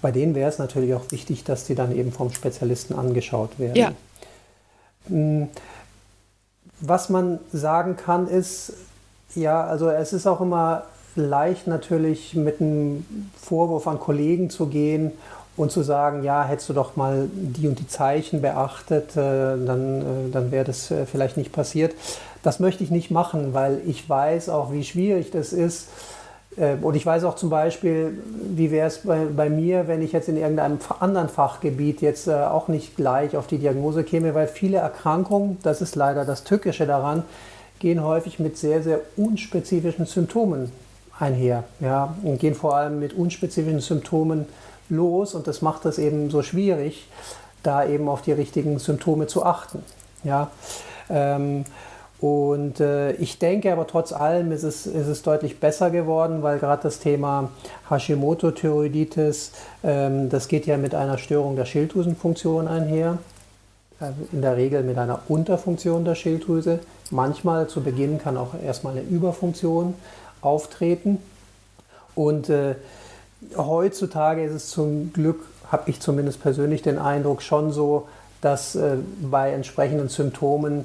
[0.00, 3.76] bei denen wäre es natürlich auch wichtig, dass die dann eben vom Spezialisten angeschaut werden.
[3.76, 3.92] Ja.
[5.08, 5.48] Hm,
[6.80, 8.72] was man sagen kann, ist,
[9.34, 10.84] ja, also es ist auch immer
[11.16, 13.04] leicht natürlich mit einem
[13.36, 15.12] Vorwurf an Kollegen zu gehen
[15.56, 20.00] und zu sagen, ja, hättest du doch mal die und die Zeichen beachtet, äh, dann,
[20.00, 21.94] äh, dann wäre das äh, vielleicht nicht passiert.
[22.42, 25.88] Das möchte ich nicht machen, weil ich weiß auch, wie schwierig das ist,
[26.82, 28.18] und ich weiß auch zum Beispiel,
[28.56, 32.66] wie wäre es bei, bei, mir, wenn ich jetzt in irgendeinem anderen Fachgebiet jetzt auch
[32.66, 37.22] nicht gleich auf die Diagnose käme, weil viele Erkrankungen, das ist leider das Tückische daran,
[37.78, 40.72] gehen häufig mit sehr, sehr unspezifischen Symptomen
[41.20, 41.64] einher.
[41.78, 44.46] Ja, und gehen vor allem mit unspezifischen Symptomen
[44.90, 47.06] los und das macht es eben so schwierig,
[47.62, 49.82] da eben auf die richtigen Symptome zu achten.
[50.24, 50.50] Ja,
[51.08, 51.64] ähm,
[52.20, 56.58] und äh, ich denke aber trotz allem ist es, ist es deutlich besser geworden, weil
[56.58, 57.48] gerade das Thema
[57.88, 63.16] Hashimoto-Thyreoiditis, ähm, das geht ja mit einer Störung der Schilddrüsenfunktion einher.
[64.00, 66.80] Äh, in der Regel mit einer Unterfunktion der Schilddrüse.
[67.10, 69.94] Manchmal zu Beginn kann auch erstmal eine Überfunktion
[70.40, 71.18] auftreten.
[72.14, 72.74] Und äh,
[73.56, 78.08] heutzutage ist es zum Glück, habe ich zumindest persönlich den Eindruck, schon so,
[78.40, 80.84] dass äh, bei entsprechenden Symptomen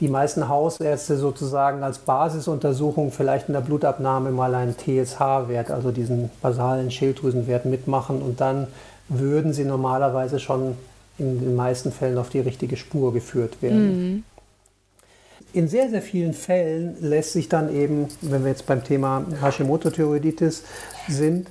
[0.00, 6.30] die meisten Hausärzte sozusagen als Basisuntersuchung vielleicht in der Blutabnahme mal einen TSH-Wert, also diesen
[6.42, 8.66] basalen Schilddrüsenwert mitmachen und dann
[9.08, 10.76] würden sie normalerweise schon
[11.18, 13.86] in den meisten Fällen auf die richtige Spur geführt werden.
[13.86, 14.24] Mhm.
[15.52, 20.64] In sehr, sehr vielen Fällen lässt sich dann eben, wenn wir jetzt beim Thema Hashimoto-Thyreoiditis
[21.08, 21.48] sind,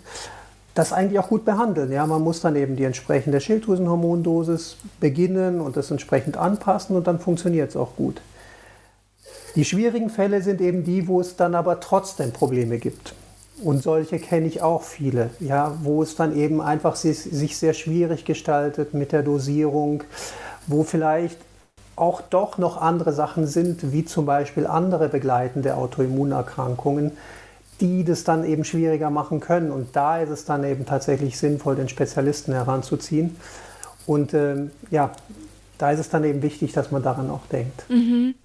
[0.76, 1.92] das eigentlich auch gut behandeln.
[1.92, 7.20] Ja, man muss dann eben die entsprechende Schilddrüsenhormondosis beginnen und das entsprechend anpassen und dann
[7.20, 8.22] funktioniert es auch gut.
[9.56, 13.16] Die schwierigen Fälle sind eben die, wo es dann aber trotzdem Probleme gibt.
[13.64, 18.26] Und solche kenne ich auch viele, ja, wo es dann eben einfach sich sehr schwierig
[18.26, 20.04] gestaltet mit der Dosierung,
[20.68, 21.38] wo vielleicht
[21.96, 27.14] auch doch noch andere Sachen sind, wie zum Beispiel andere begleitende Autoimmunerkrankungen,
[27.82, 29.72] die das dann eben schwieriger machen können.
[29.72, 33.36] Und da ist es dann eben tatsächlich sinnvoll, den Spezialisten heranzuziehen.
[34.06, 35.12] Und äh, ja,
[35.78, 37.90] da ist es dann eben wichtig, dass man daran auch denkt.
[37.90, 38.36] Mhm.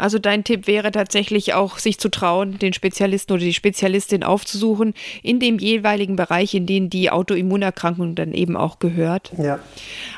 [0.00, 4.94] Also dein Tipp wäre tatsächlich auch, sich zu trauen, den Spezialisten oder die Spezialistin aufzusuchen
[5.22, 9.32] in dem jeweiligen Bereich, in den die Autoimmunerkrankung dann eben auch gehört.
[9.36, 9.58] Ja.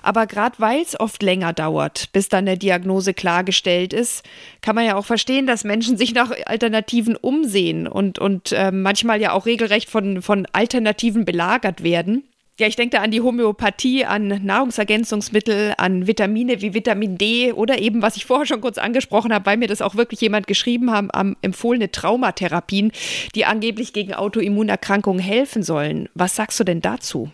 [0.02, 4.24] Aber gerade weil es oft länger dauert, bis dann der Diagnose klargestellt ist,
[4.60, 9.20] kann man ja auch verstehen, dass Menschen sich nach Alternativen umsehen und, und äh, manchmal
[9.20, 12.22] ja auch regelrecht von, von Alternativen belagert werden.
[12.62, 17.80] Ja, ich denke da an die Homöopathie, an Nahrungsergänzungsmittel, an Vitamine wie Vitamin D oder
[17.80, 20.92] eben, was ich vorher schon kurz angesprochen habe, weil mir das auch wirklich jemand geschrieben
[20.92, 22.92] haben, am empfohlene Traumatherapien,
[23.34, 26.08] die angeblich gegen Autoimmunerkrankungen helfen sollen.
[26.14, 27.32] Was sagst du denn dazu?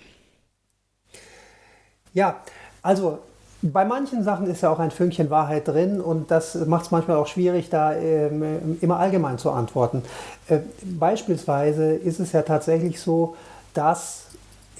[2.14, 2.40] Ja,
[2.80, 3.18] also
[3.60, 7.18] bei manchen Sachen ist ja auch ein Fünkchen Wahrheit drin und das macht es manchmal
[7.18, 10.04] auch schwierig, da ähm, immer allgemein zu antworten.
[10.48, 13.36] Äh, beispielsweise ist es ja tatsächlich so,
[13.74, 14.27] dass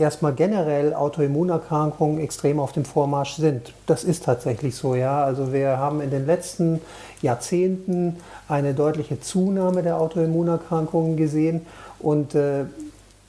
[0.00, 3.72] erstmal generell Autoimmunerkrankungen extrem auf dem Vormarsch sind.
[3.86, 5.24] Das ist tatsächlich so, ja.
[5.24, 6.80] Also wir haben in den letzten
[7.22, 8.16] Jahrzehnten
[8.48, 11.66] eine deutliche Zunahme der Autoimmunerkrankungen gesehen
[11.98, 12.64] und äh,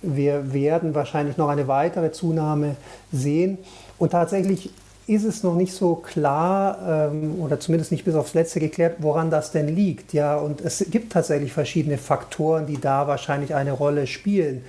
[0.01, 2.75] wir werden wahrscheinlich noch eine weitere Zunahme
[3.12, 3.58] sehen.
[3.97, 4.71] Und tatsächlich
[5.08, 9.32] ist es noch nicht so klar ähm, oder zumindest nicht bis aufs Letzte geklärt, woran
[9.32, 10.13] das denn liegt.
[10.13, 14.63] Ja, und es gibt tatsächlich verschiedene Faktoren, die da wahrscheinlich eine Rolle spielen.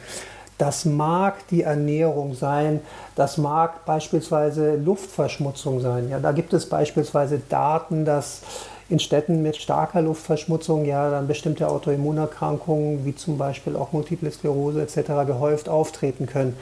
[0.60, 2.80] Das mag die Ernährung sein,
[3.16, 6.10] das mag beispielsweise Luftverschmutzung sein.
[6.10, 8.42] Ja, da gibt es beispielsweise Daten, dass
[8.90, 14.82] in Städten mit starker Luftverschmutzung ja dann bestimmte Autoimmunerkrankungen wie zum Beispiel auch Multiple Sklerose
[14.82, 15.26] etc.
[15.26, 16.54] gehäuft auftreten können.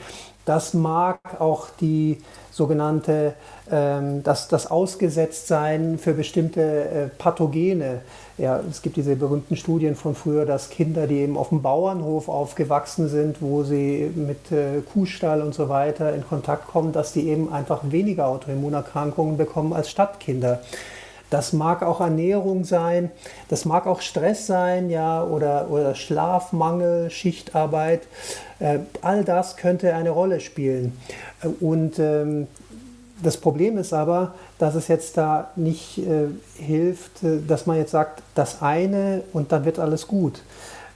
[0.45, 3.33] Das mag auch die sogenannte,
[3.69, 7.99] ähm, das, das Ausgesetztsein für bestimmte äh, Pathogene.
[8.39, 12.29] Ja, es gibt diese berühmten Studien von früher, dass Kinder, die eben auf dem Bauernhof
[12.29, 17.27] aufgewachsen sind, wo sie mit äh, Kuhstall und so weiter in Kontakt kommen, dass die
[17.27, 20.61] eben einfach weniger Autoimmunerkrankungen bekommen als Stadtkinder.
[21.29, 23.11] Das mag auch Ernährung sein,
[23.49, 28.03] das mag auch Stress sein, ja, oder, oder Schlafmangel, Schichtarbeit.
[28.59, 30.97] Äh, all das könnte eine Rolle spielen.
[31.59, 32.47] Und ähm,
[33.21, 37.91] das Problem ist aber, dass es jetzt da nicht äh, hilft, äh, dass man jetzt
[37.91, 40.43] sagt, das eine und dann wird alles gut.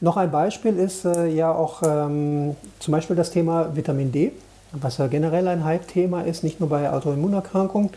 [0.02, 4.34] Noch ein Beispiel ist äh, ja auch ähm, zum Beispiel das Thema Vitamin D,
[4.74, 7.90] was ja generell ein Hype-Thema ist, nicht nur bei Autoimmunerkrankungen.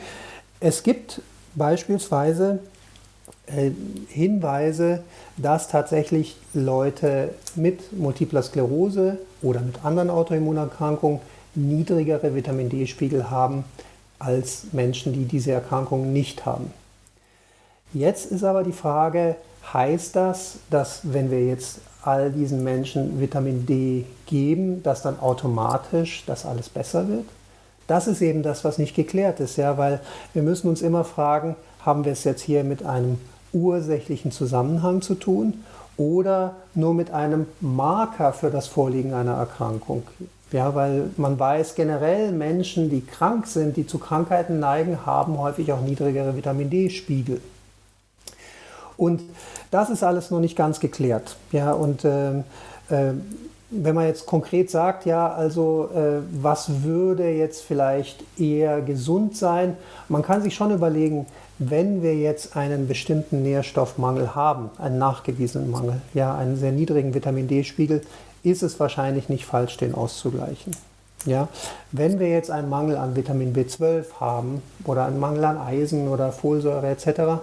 [0.61, 1.21] Es gibt
[1.57, 2.61] beispielsweise
[3.47, 3.73] äh,
[4.09, 5.03] Hinweise,
[5.37, 11.21] dass tatsächlich Leute mit Multipler Sklerose oder mit anderen Autoimmunerkrankungen
[11.57, 13.65] niedrigere Vitamin D-Spiegel haben
[14.19, 16.73] als Menschen, die diese Erkrankung nicht haben.
[17.93, 19.37] Jetzt ist aber die Frage,
[19.73, 26.25] heißt das, dass wenn wir jetzt all diesen Menschen Vitamin D geben, dass dann automatisch
[26.27, 27.25] das alles besser wird?
[27.87, 30.01] Das ist eben das, was nicht geklärt ist, ja, weil
[30.33, 33.19] wir müssen uns immer fragen, haben wir es jetzt hier mit einem
[33.53, 35.65] ursächlichen Zusammenhang zu tun
[35.97, 40.03] oder nur mit einem Marker für das Vorliegen einer Erkrankung?
[40.53, 45.73] Ja, weil man weiß generell, Menschen, die krank sind, die zu Krankheiten neigen, haben häufig
[45.73, 47.41] auch niedrigere Vitamin D-Spiegel.
[48.97, 49.23] Und
[49.71, 51.37] das ist alles noch nicht ganz geklärt.
[51.53, 53.13] Ja, und äh, äh,
[53.71, 59.77] wenn man jetzt konkret sagt, ja, also äh, was würde jetzt vielleicht eher gesund sein,
[60.09, 61.27] man kann sich schon überlegen,
[61.59, 67.49] wenn wir jetzt einen bestimmten Nährstoffmangel haben, einen nachgewiesenen Mangel, ja, einen sehr niedrigen Vitamin
[67.49, 68.03] D-Spiegel,
[68.47, 70.75] ist es wahrscheinlich nicht falsch, den auszugleichen.
[71.25, 71.49] Ja,
[71.91, 76.31] wenn wir jetzt einen Mangel an Vitamin B12 haben oder einen Mangel an Eisen oder
[76.31, 77.43] Folsäure etc.,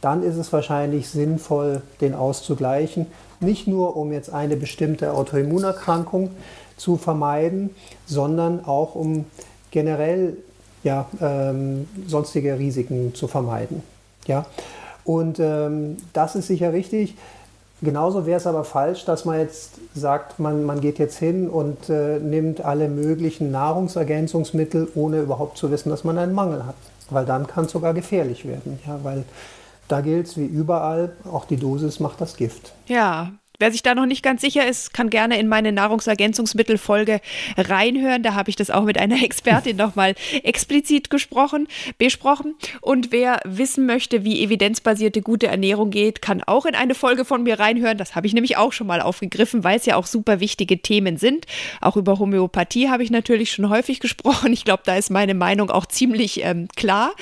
[0.00, 3.06] dann ist es wahrscheinlich sinnvoll, den auszugleichen.
[3.38, 6.30] Nicht nur, um jetzt eine bestimmte Autoimmunerkrankung
[6.76, 7.70] zu vermeiden,
[8.06, 9.26] sondern auch um
[9.70, 10.36] generell
[10.82, 13.82] ja, ähm, sonstige Risiken zu vermeiden.
[14.26, 14.46] Ja?
[15.04, 17.14] Und ähm, das ist sicher richtig.
[17.82, 21.88] Genauso wäre es aber falsch, dass man jetzt sagt, man, man geht jetzt hin und
[21.88, 26.74] äh, nimmt alle möglichen Nahrungsergänzungsmittel, ohne überhaupt zu wissen, dass man einen Mangel hat.
[27.08, 28.78] Weil dann kann es sogar gefährlich werden.
[28.86, 29.24] Ja, weil
[29.88, 32.72] da gilt es wie überall, auch die Dosis macht das Gift.
[32.86, 37.20] Ja, Wer sich da noch nicht ganz sicher ist, kann gerne in meine Nahrungsergänzungsmittelfolge
[37.58, 38.22] reinhören.
[38.22, 41.68] Da habe ich das auch mit einer Expertin nochmal explizit gesprochen,
[41.98, 42.54] besprochen.
[42.80, 47.42] Und wer wissen möchte, wie evidenzbasierte gute Ernährung geht, kann auch in eine Folge von
[47.42, 47.98] mir reinhören.
[47.98, 51.18] Das habe ich nämlich auch schon mal aufgegriffen, weil es ja auch super wichtige Themen
[51.18, 51.44] sind.
[51.82, 54.54] Auch über Homöopathie habe ich natürlich schon häufig gesprochen.
[54.54, 57.12] Ich glaube, da ist meine Meinung auch ziemlich ähm, klar.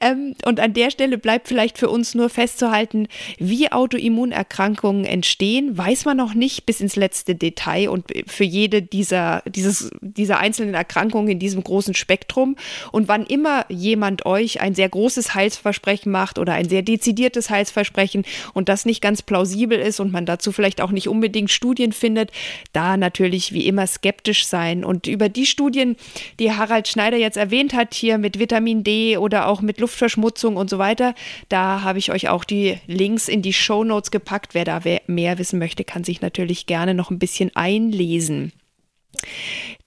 [0.00, 6.04] Ähm, und an der Stelle bleibt vielleicht für uns nur festzuhalten, wie Autoimmunerkrankungen entstehen, weiß
[6.04, 11.28] man noch nicht bis ins letzte Detail und für jede dieser, dieses, dieser einzelnen Erkrankungen
[11.28, 12.56] in diesem großen Spektrum.
[12.92, 18.24] Und wann immer jemand euch ein sehr großes Heilsversprechen macht oder ein sehr dezidiertes Heilsversprechen
[18.54, 22.30] und das nicht ganz plausibel ist und man dazu vielleicht auch nicht unbedingt Studien findet,
[22.72, 24.84] da natürlich wie immer skeptisch sein.
[24.84, 25.96] Und über die Studien,
[26.38, 30.70] die Harald Schneider jetzt erwähnt hat, hier mit Vitamin D oder auch mit Luftverschmutzung und
[30.70, 31.14] so weiter,
[31.48, 34.54] da habe ich euch auch die Links in die Show Notes gepackt.
[34.54, 38.52] Wer da mehr wissen möchte, möchte, kann sich natürlich gerne noch ein bisschen einlesen.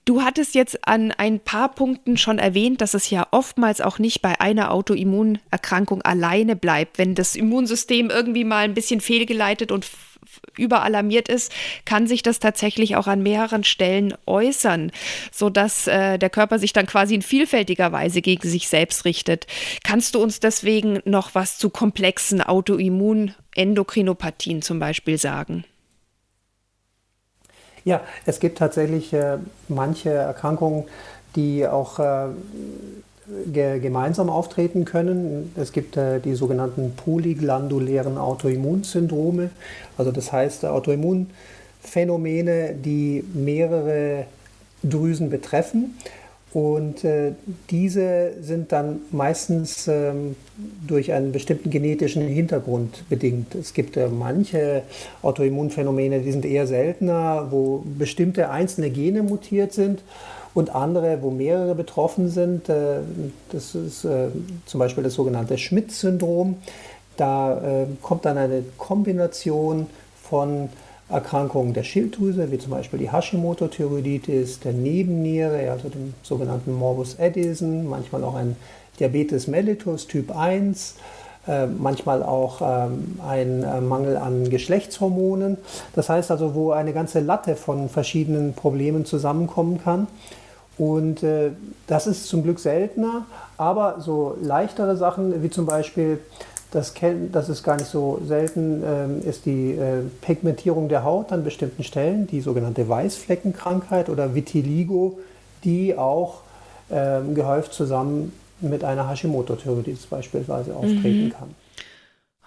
[0.04, 4.22] Du hattest jetzt an ein paar Punkten schon erwähnt, dass es ja oftmals auch nicht
[4.22, 6.98] bei einer Autoimmunerkrankung alleine bleibt.
[6.98, 9.86] Wenn das Immunsystem irgendwie mal ein bisschen fehlgeleitet und
[10.56, 11.52] überalarmiert ist,
[11.84, 14.90] kann sich das tatsächlich auch an mehreren Stellen äußern,
[15.32, 19.46] sodass äh, der Körper sich dann quasi in vielfältiger Weise gegen sich selbst richtet.
[19.84, 25.64] Kannst du uns deswegen noch was zu komplexen Autoimmunendokrinopathien zum Beispiel sagen?
[27.86, 30.84] Ja, es gibt tatsächlich äh, manche Erkrankungen,
[31.36, 32.26] die auch äh,
[33.46, 35.52] ge gemeinsam auftreten können.
[35.56, 39.50] Es gibt äh, die sogenannten polyglandulären Autoimmunsyndrome.
[39.96, 44.24] Also das heißt Autoimmunphänomene, die mehrere
[44.82, 45.96] Drüsen betreffen.
[46.52, 47.32] Und äh,
[47.70, 50.36] diese sind dann meistens ähm,
[50.86, 53.54] durch einen bestimmten genetischen Hintergrund bedingt.
[53.54, 54.82] Es gibt äh, manche
[55.22, 60.02] Autoimmunphänomene, die sind eher seltener, wo bestimmte einzelne Gene mutiert sind
[60.54, 62.68] und andere, wo mehrere betroffen sind.
[62.68, 63.00] Äh,
[63.52, 64.28] das ist äh,
[64.64, 66.56] zum Beispiel das sogenannte Schmidt-Syndrom.
[67.16, 69.88] Da äh, kommt dann eine Kombination
[70.22, 70.70] von
[71.08, 77.88] Erkrankungen der Schilddrüse, wie zum Beispiel die Hashimoto-Thyreoiditis, der Nebenniere, also dem sogenannten Morbus Addison,
[77.88, 78.56] manchmal auch ein
[78.98, 80.96] Diabetes mellitus Typ 1,
[81.46, 85.58] äh, manchmal auch ähm, ein äh, Mangel an Geschlechtshormonen.
[85.94, 90.08] Das heißt also, wo eine ganze Latte von verschiedenen Problemen zusammenkommen kann.
[90.76, 91.52] Und äh,
[91.86, 96.18] das ist zum Glück seltener, aber so leichtere Sachen wie zum Beispiel
[96.70, 96.94] das,
[97.32, 101.84] das ist gar nicht so selten, ähm, ist die äh, Pigmentierung der Haut an bestimmten
[101.84, 105.18] Stellen, die sogenannte Weißfleckenkrankheit oder Vitiligo,
[105.64, 106.40] die auch
[106.90, 111.32] ähm, gehäuft zusammen mit einer Hashimoto-Thyreoiditis beispielsweise auftreten mhm.
[111.32, 111.54] kann.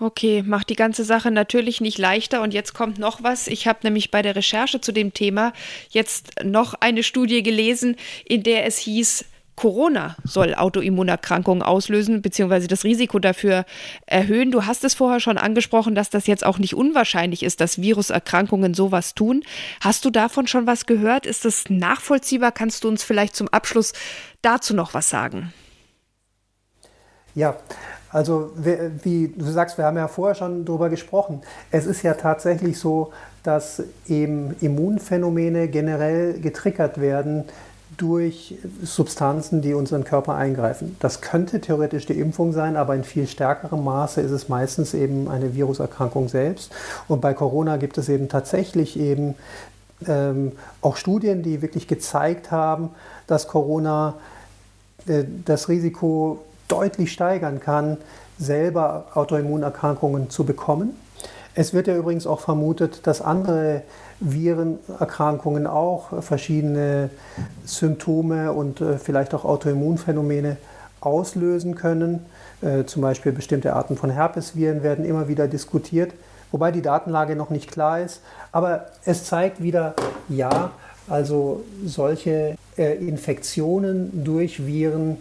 [0.02, 2.42] Okay, macht die ganze Sache natürlich nicht leichter.
[2.42, 3.48] Und jetzt kommt noch was.
[3.48, 5.52] Ich habe nämlich bei der Recherche zu dem Thema
[5.90, 9.26] jetzt noch eine Studie gelesen, in der es hieß,
[9.60, 12.68] Corona soll Autoimmunerkrankungen auslösen bzw.
[12.68, 13.66] das Risiko dafür
[14.06, 14.52] erhöhen.
[14.52, 18.74] Du hast es vorher schon angesprochen, dass das jetzt auch nicht unwahrscheinlich ist, dass Viruserkrankungen
[18.74, 19.44] sowas tun.
[19.82, 21.26] Hast du davon schon was gehört?
[21.26, 22.54] Ist das nachvollziehbar?
[22.54, 23.92] Kannst du uns vielleicht zum Abschluss
[24.42, 25.52] dazu noch was sagen?
[27.36, 27.58] Ja,
[28.12, 31.42] also wie du sagst, wir haben ja vorher schon darüber gesprochen.
[31.70, 33.12] Es ist ja tatsächlich so,
[33.44, 37.44] dass eben Immunphänomene generell getriggert werden
[38.00, 40.96] durch Substanzen, die unseren Körper eingreifen.
[41.02, 45.30] Das könnte theoretisch die Impfung sein, aber in viel stärkerem Maße ist es meistens eben
[45.30, 46.72] eine Viruserkrankung selbst.
[47.10, 49.36] Und bei Corona gibt es eben tatsächlich eben
[50.08, 52.92] ähm, auch Studien, die wirklich gezeigt haben,
[53.28, 54.16] dass Corona
[55.06, 57.98] äh, das Risiko deutlich steigern kann,
[58.38, 60.96] selber Autoimmunerkrankungen zu bekommen.
[61.60, 63.82] Es wird ja übrigens auch vermutet, dass andere
[64.22, 67.10] Virenerkrankungen auch verschiedene
[67.66, 70.56] Symptome und äh, vielleicht auch Autoimmunphänomene
[71.02, 72.26] auslösen können.
[72.62, 76.14] Äh, zum Beispiel bestimmte Arten von Herpesviren werden immer wieder diskutiert,
[76.54, 78.22] wobei die Datenlage noch nicht klar ist.
[78.54, 79.96] Aber es zeigt wieder,
[80.30, 80.72] ja,
[81.10, 85.18] also solche äh, Infektionen durch Viren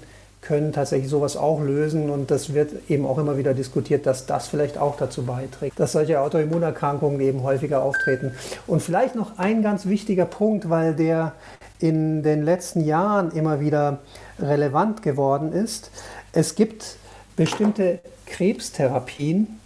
[0.48, 4.48] können tatsächlich sowas auch lösen und das wird eben auch immer wieder diskutiert, dass das
[4.48, 8.32] vielleicht auch dazu beiträgt, dass solche Autoimmunerkrankungen eben häufiger auftreten.
[8.66, 11.34] Und vielleicht noch ein ganz wichtiger Punkt, weil der
[11.80, 13.98] in den letzten Jahren immer wieder
[14.38, 15.90] relevant geworden ist.
[16.32, 16.96] Es gibt
[17.36, 19.60] bestimmte Krebstherapien,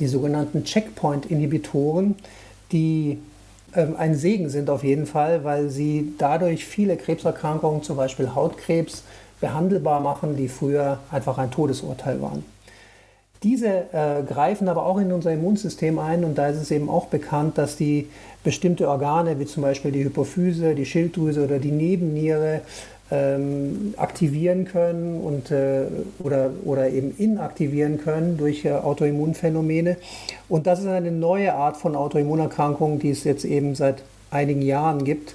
[0.00, 2.16] die sogenannten Checkpoint-Inhibitoren,
[2.72, 3.18] die
[3.76, 9.02] ähm, ein Segen sind auf jeden Fall, weil sie dadurch viele Krebserkrankungen, zum Beispiel Hautkrebs,
[9.40, 12.44] behandelbar machen, die früher einfach ein Todesurteil waren.
[13.42, 17.06] Diese äh, greifen aber auch in unser Immunsystem ein und da ist es eben auch
[17.06, 18.08] bekannt, dass die
[18.42, 22.62] bestimmte Organe, wie zum Beispiel die Hypophyse, die Schilddrüse oder die Nebenniere,
[23.10, 25.84] ähm, aktivieren können und, äh,
[26.20, 29.98] oder, oder eben inaktivieren können durch äh, Autoimmunphänomene.
[30.48, 35.04] Und das ist eine neue Art von Autoimmunerkrankung, die es jetzt eben seit einigen Jahren
[35.04, 35.34] gibt,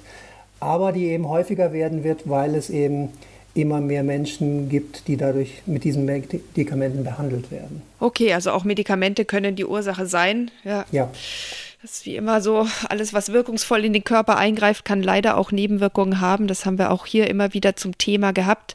[0.58, 3.10] aber die eben häufiger werden wird, weil es eben
[3.54, 7.82] immer mehr Menschen gibt, die dadurch mit diesen Medikamenten behandelt werden.
[7.98, 10.50] Okay, also auch Medikamente können die Ursache sein.
[10.64, 10.84] Ja.
[10.92, 11.10] ja.
[11.82, 15.50] Das ist wie immer so, alles, was wirkungsvoll in den Körper eingreift, kann leider auch
[15.50, 16.46] Nebenwirkungen haben.
[16.46, 18.74] Das haben wir auch hier immer wieder zum Thema gehabt.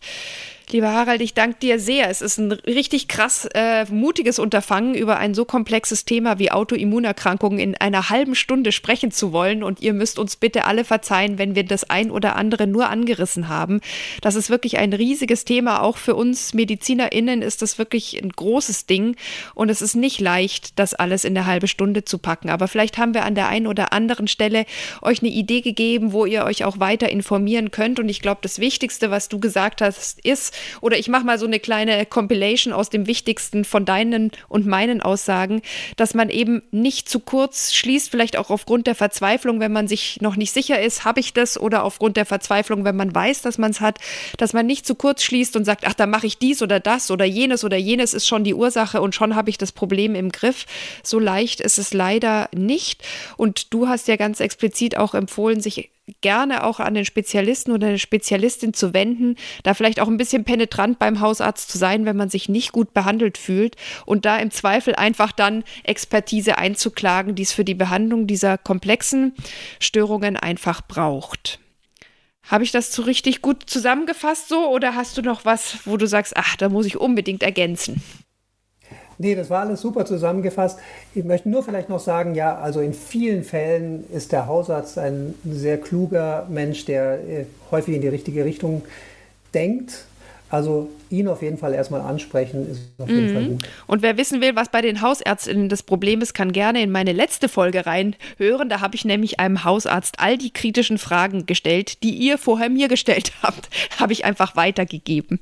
[0.71, 2.09] Lieber Harald, ich danke dir sehr.
[2.09, 7.59] Es ist ein richtig krass äh, mutiges Unterfangen, über ein so komplexes Thema wie Autoimmunerkrankungen
[7.59, 9.61] in einer halben Stunde sprechen zu wollen.
[9.61, 13.47] Und ihr müsst uns bitte alle verzeihen, wenn wir das ein oder andere nur angerissen
[13.47, 13.79] haben.
[14.21, 15.83] Das ist wirklich ein riesiges Thema.
[15.83, 19.15] Auch für uns MedizinerInnen ist das wirklich ein großes Ding.
[19.53, 22.49] Und es ist nicht leicht, das alles in eine halbe Stunde zu packen.
[22.49, 24.65] Aber vielleicht haben wir an der einen oder anderen Stelle
[25.03, 27.99] euch eine Idee gegeben, wo ihr euch auch weiter informieren könnt.
[27.99, 31.45] Und ich glaube, das Wichtigste, was du gesagt hast, ist, oder ich mache mal so
[31.45, 35.61] eine kleine Compilation aus dem Wichtigsten von deinen und meinen Aussagen,
[35.97, 40.21] dass man eben nicht zu kurz schließt, vielleicht auch aufgrund der Verzweiflung, wenn man sich
[40.21, 43.57] noch nicht sicher ist, habe ich das oder aufgrund der Verzweiflung, wenn man weiß, dass
[43.57, 43.99] man es hat,
[44.37, 47.11] dass man nicht zu kurz schließt und sagt, ach, da mache ich dies oder das
[47.11, 50.31] oder jenes oder jenes ist schon die Ursache und schon habe ich das Problem im
[50.31, 50.65] Griff.
[51.03, 53.03] So leicht ist es leider nicht.
[53.37, 55.89] Und du hast ja ganz explizit auch empfohlen, sich
[56.21, 60.43] gerne auch an den Spezialisten oder eine Spezialistin zu wenden, da vielleicht auch ein bisschen
[60.43, 63.75] penetrant beim Hausarzt zu sein, wenn man sich nicht gut behandelt fühlt
[64.05, 69.33] und da im Zweifel einfach dann Expertise einzuklagen, die es für die Behandlung dieser komplexen
[69.79, 71.59] Störungen einfach braucht.
[72.43, 76.05] Habe ich das so richtig gut zusammengefasst so oder hast du noch was, wo du
[76.05, 78.03] sagst, ach, da muss ich unbedingt ergänzen?
[79.17, 80.79] Nee, das war alles super zusammengefasst.
[81.13, 85.35] Ich möchte nur vielleicht noch sagen, ja, also in vielen Fällen ist der Hausarzt ein
[85.45, 88.83] sehr kluger Mensch, der äh, häufig in die richtige Richtung
[89.53, 90.05] denkt.
[90.49, 93.33] Also ihn auf jeden Fall erstmal ansprechen, ist auf jeden mhm.
[93.33, 93.67] Fall gut.
[93.87, 97.13] Und wer wissen will, was bei den Hausärztinnen das Problem ist, kann gerne in meine
[97.13, 98.69] letzte Folge reinhören.
[98.69, 102.87] Da habe ich nämlich einem Hausarzt all die kritischen Fragen gestellt, die ihr vorher mir
[102.87, 105.39] gestellt habt, habe ich einfach weitergegeben.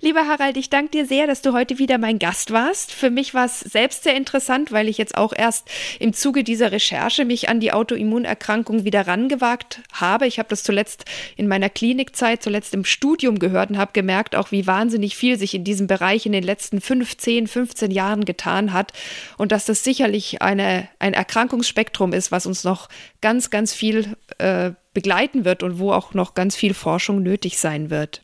[0.00, 2.92] Lieber Harald, ich danke dir sehr, dass du heute wieder mein Gast warst.
[2.92, 6.70] Für mich war es selbst sehr interessant, weil ich jetzt auch erst im Zuge dieser
[6.70, 10.28] Recherche mich an die Autoimmunerkrankung wieder rangewagt habe.
[10.28, 11.04] Ich habe das zuletzt
[11.36, 15.54] in meiner Klinikzeit, zuletzt im Studium gehört und habe gemerkt, auch wie wahnsinnig viel sich
[15.54, 18.92] in diesem Bereich in den letzten 15, 15 Jahren getan hat
[19.36, 22.88] und dass das sicherlich eine, ein Erkrankungsspektrum ist, was uns noch
[23.20, 27.90] ganz, ganz viel äh, begleiten wird und wo auch noch ganz viel Forschung nötig sein
[27.90, 28.22] wird.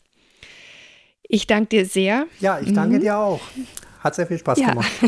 [1.28, 2.26] Ich danke dir sehr.
[2.40, 3.00] Ja, ich danke mhm.
[3.00, 3.40] dir auch.
[4.00, 4.70] Hat sehr viel Spaß ja.
[4.70, 4.90] gemacht.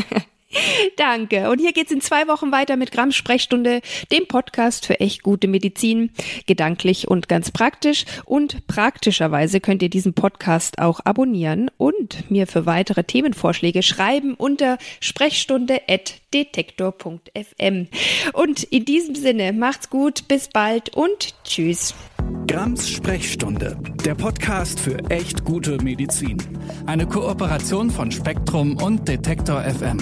[0.97, 1.47] Danke.
[1.49, 5.47] Und hier geht's in zwei Wochen weiter mit Grams Sprechstunde, dem Podcast für echt gute
[5.47, 6.09] Medizin,
[6.47, 8.05] gedanklich und ganz praktisch.
[8.25, 14.79] Und praktischerweise könnt ihr diesen Podcast auch abonnieren und mir für weitere Themenvorschläge schreiben unter
[15.01, 17.87] sprechstunde.detektor.fm.
[18.33, 21.93] Und in diesem Sinne, macht's gut, bis bald und tschüss.
[22.47, 26.37] Grams Sprechstunde, der Podcast für echt gute Medizin.
[26.87, 29.97] Eine Kooperation von Spektrum und Detektor FM.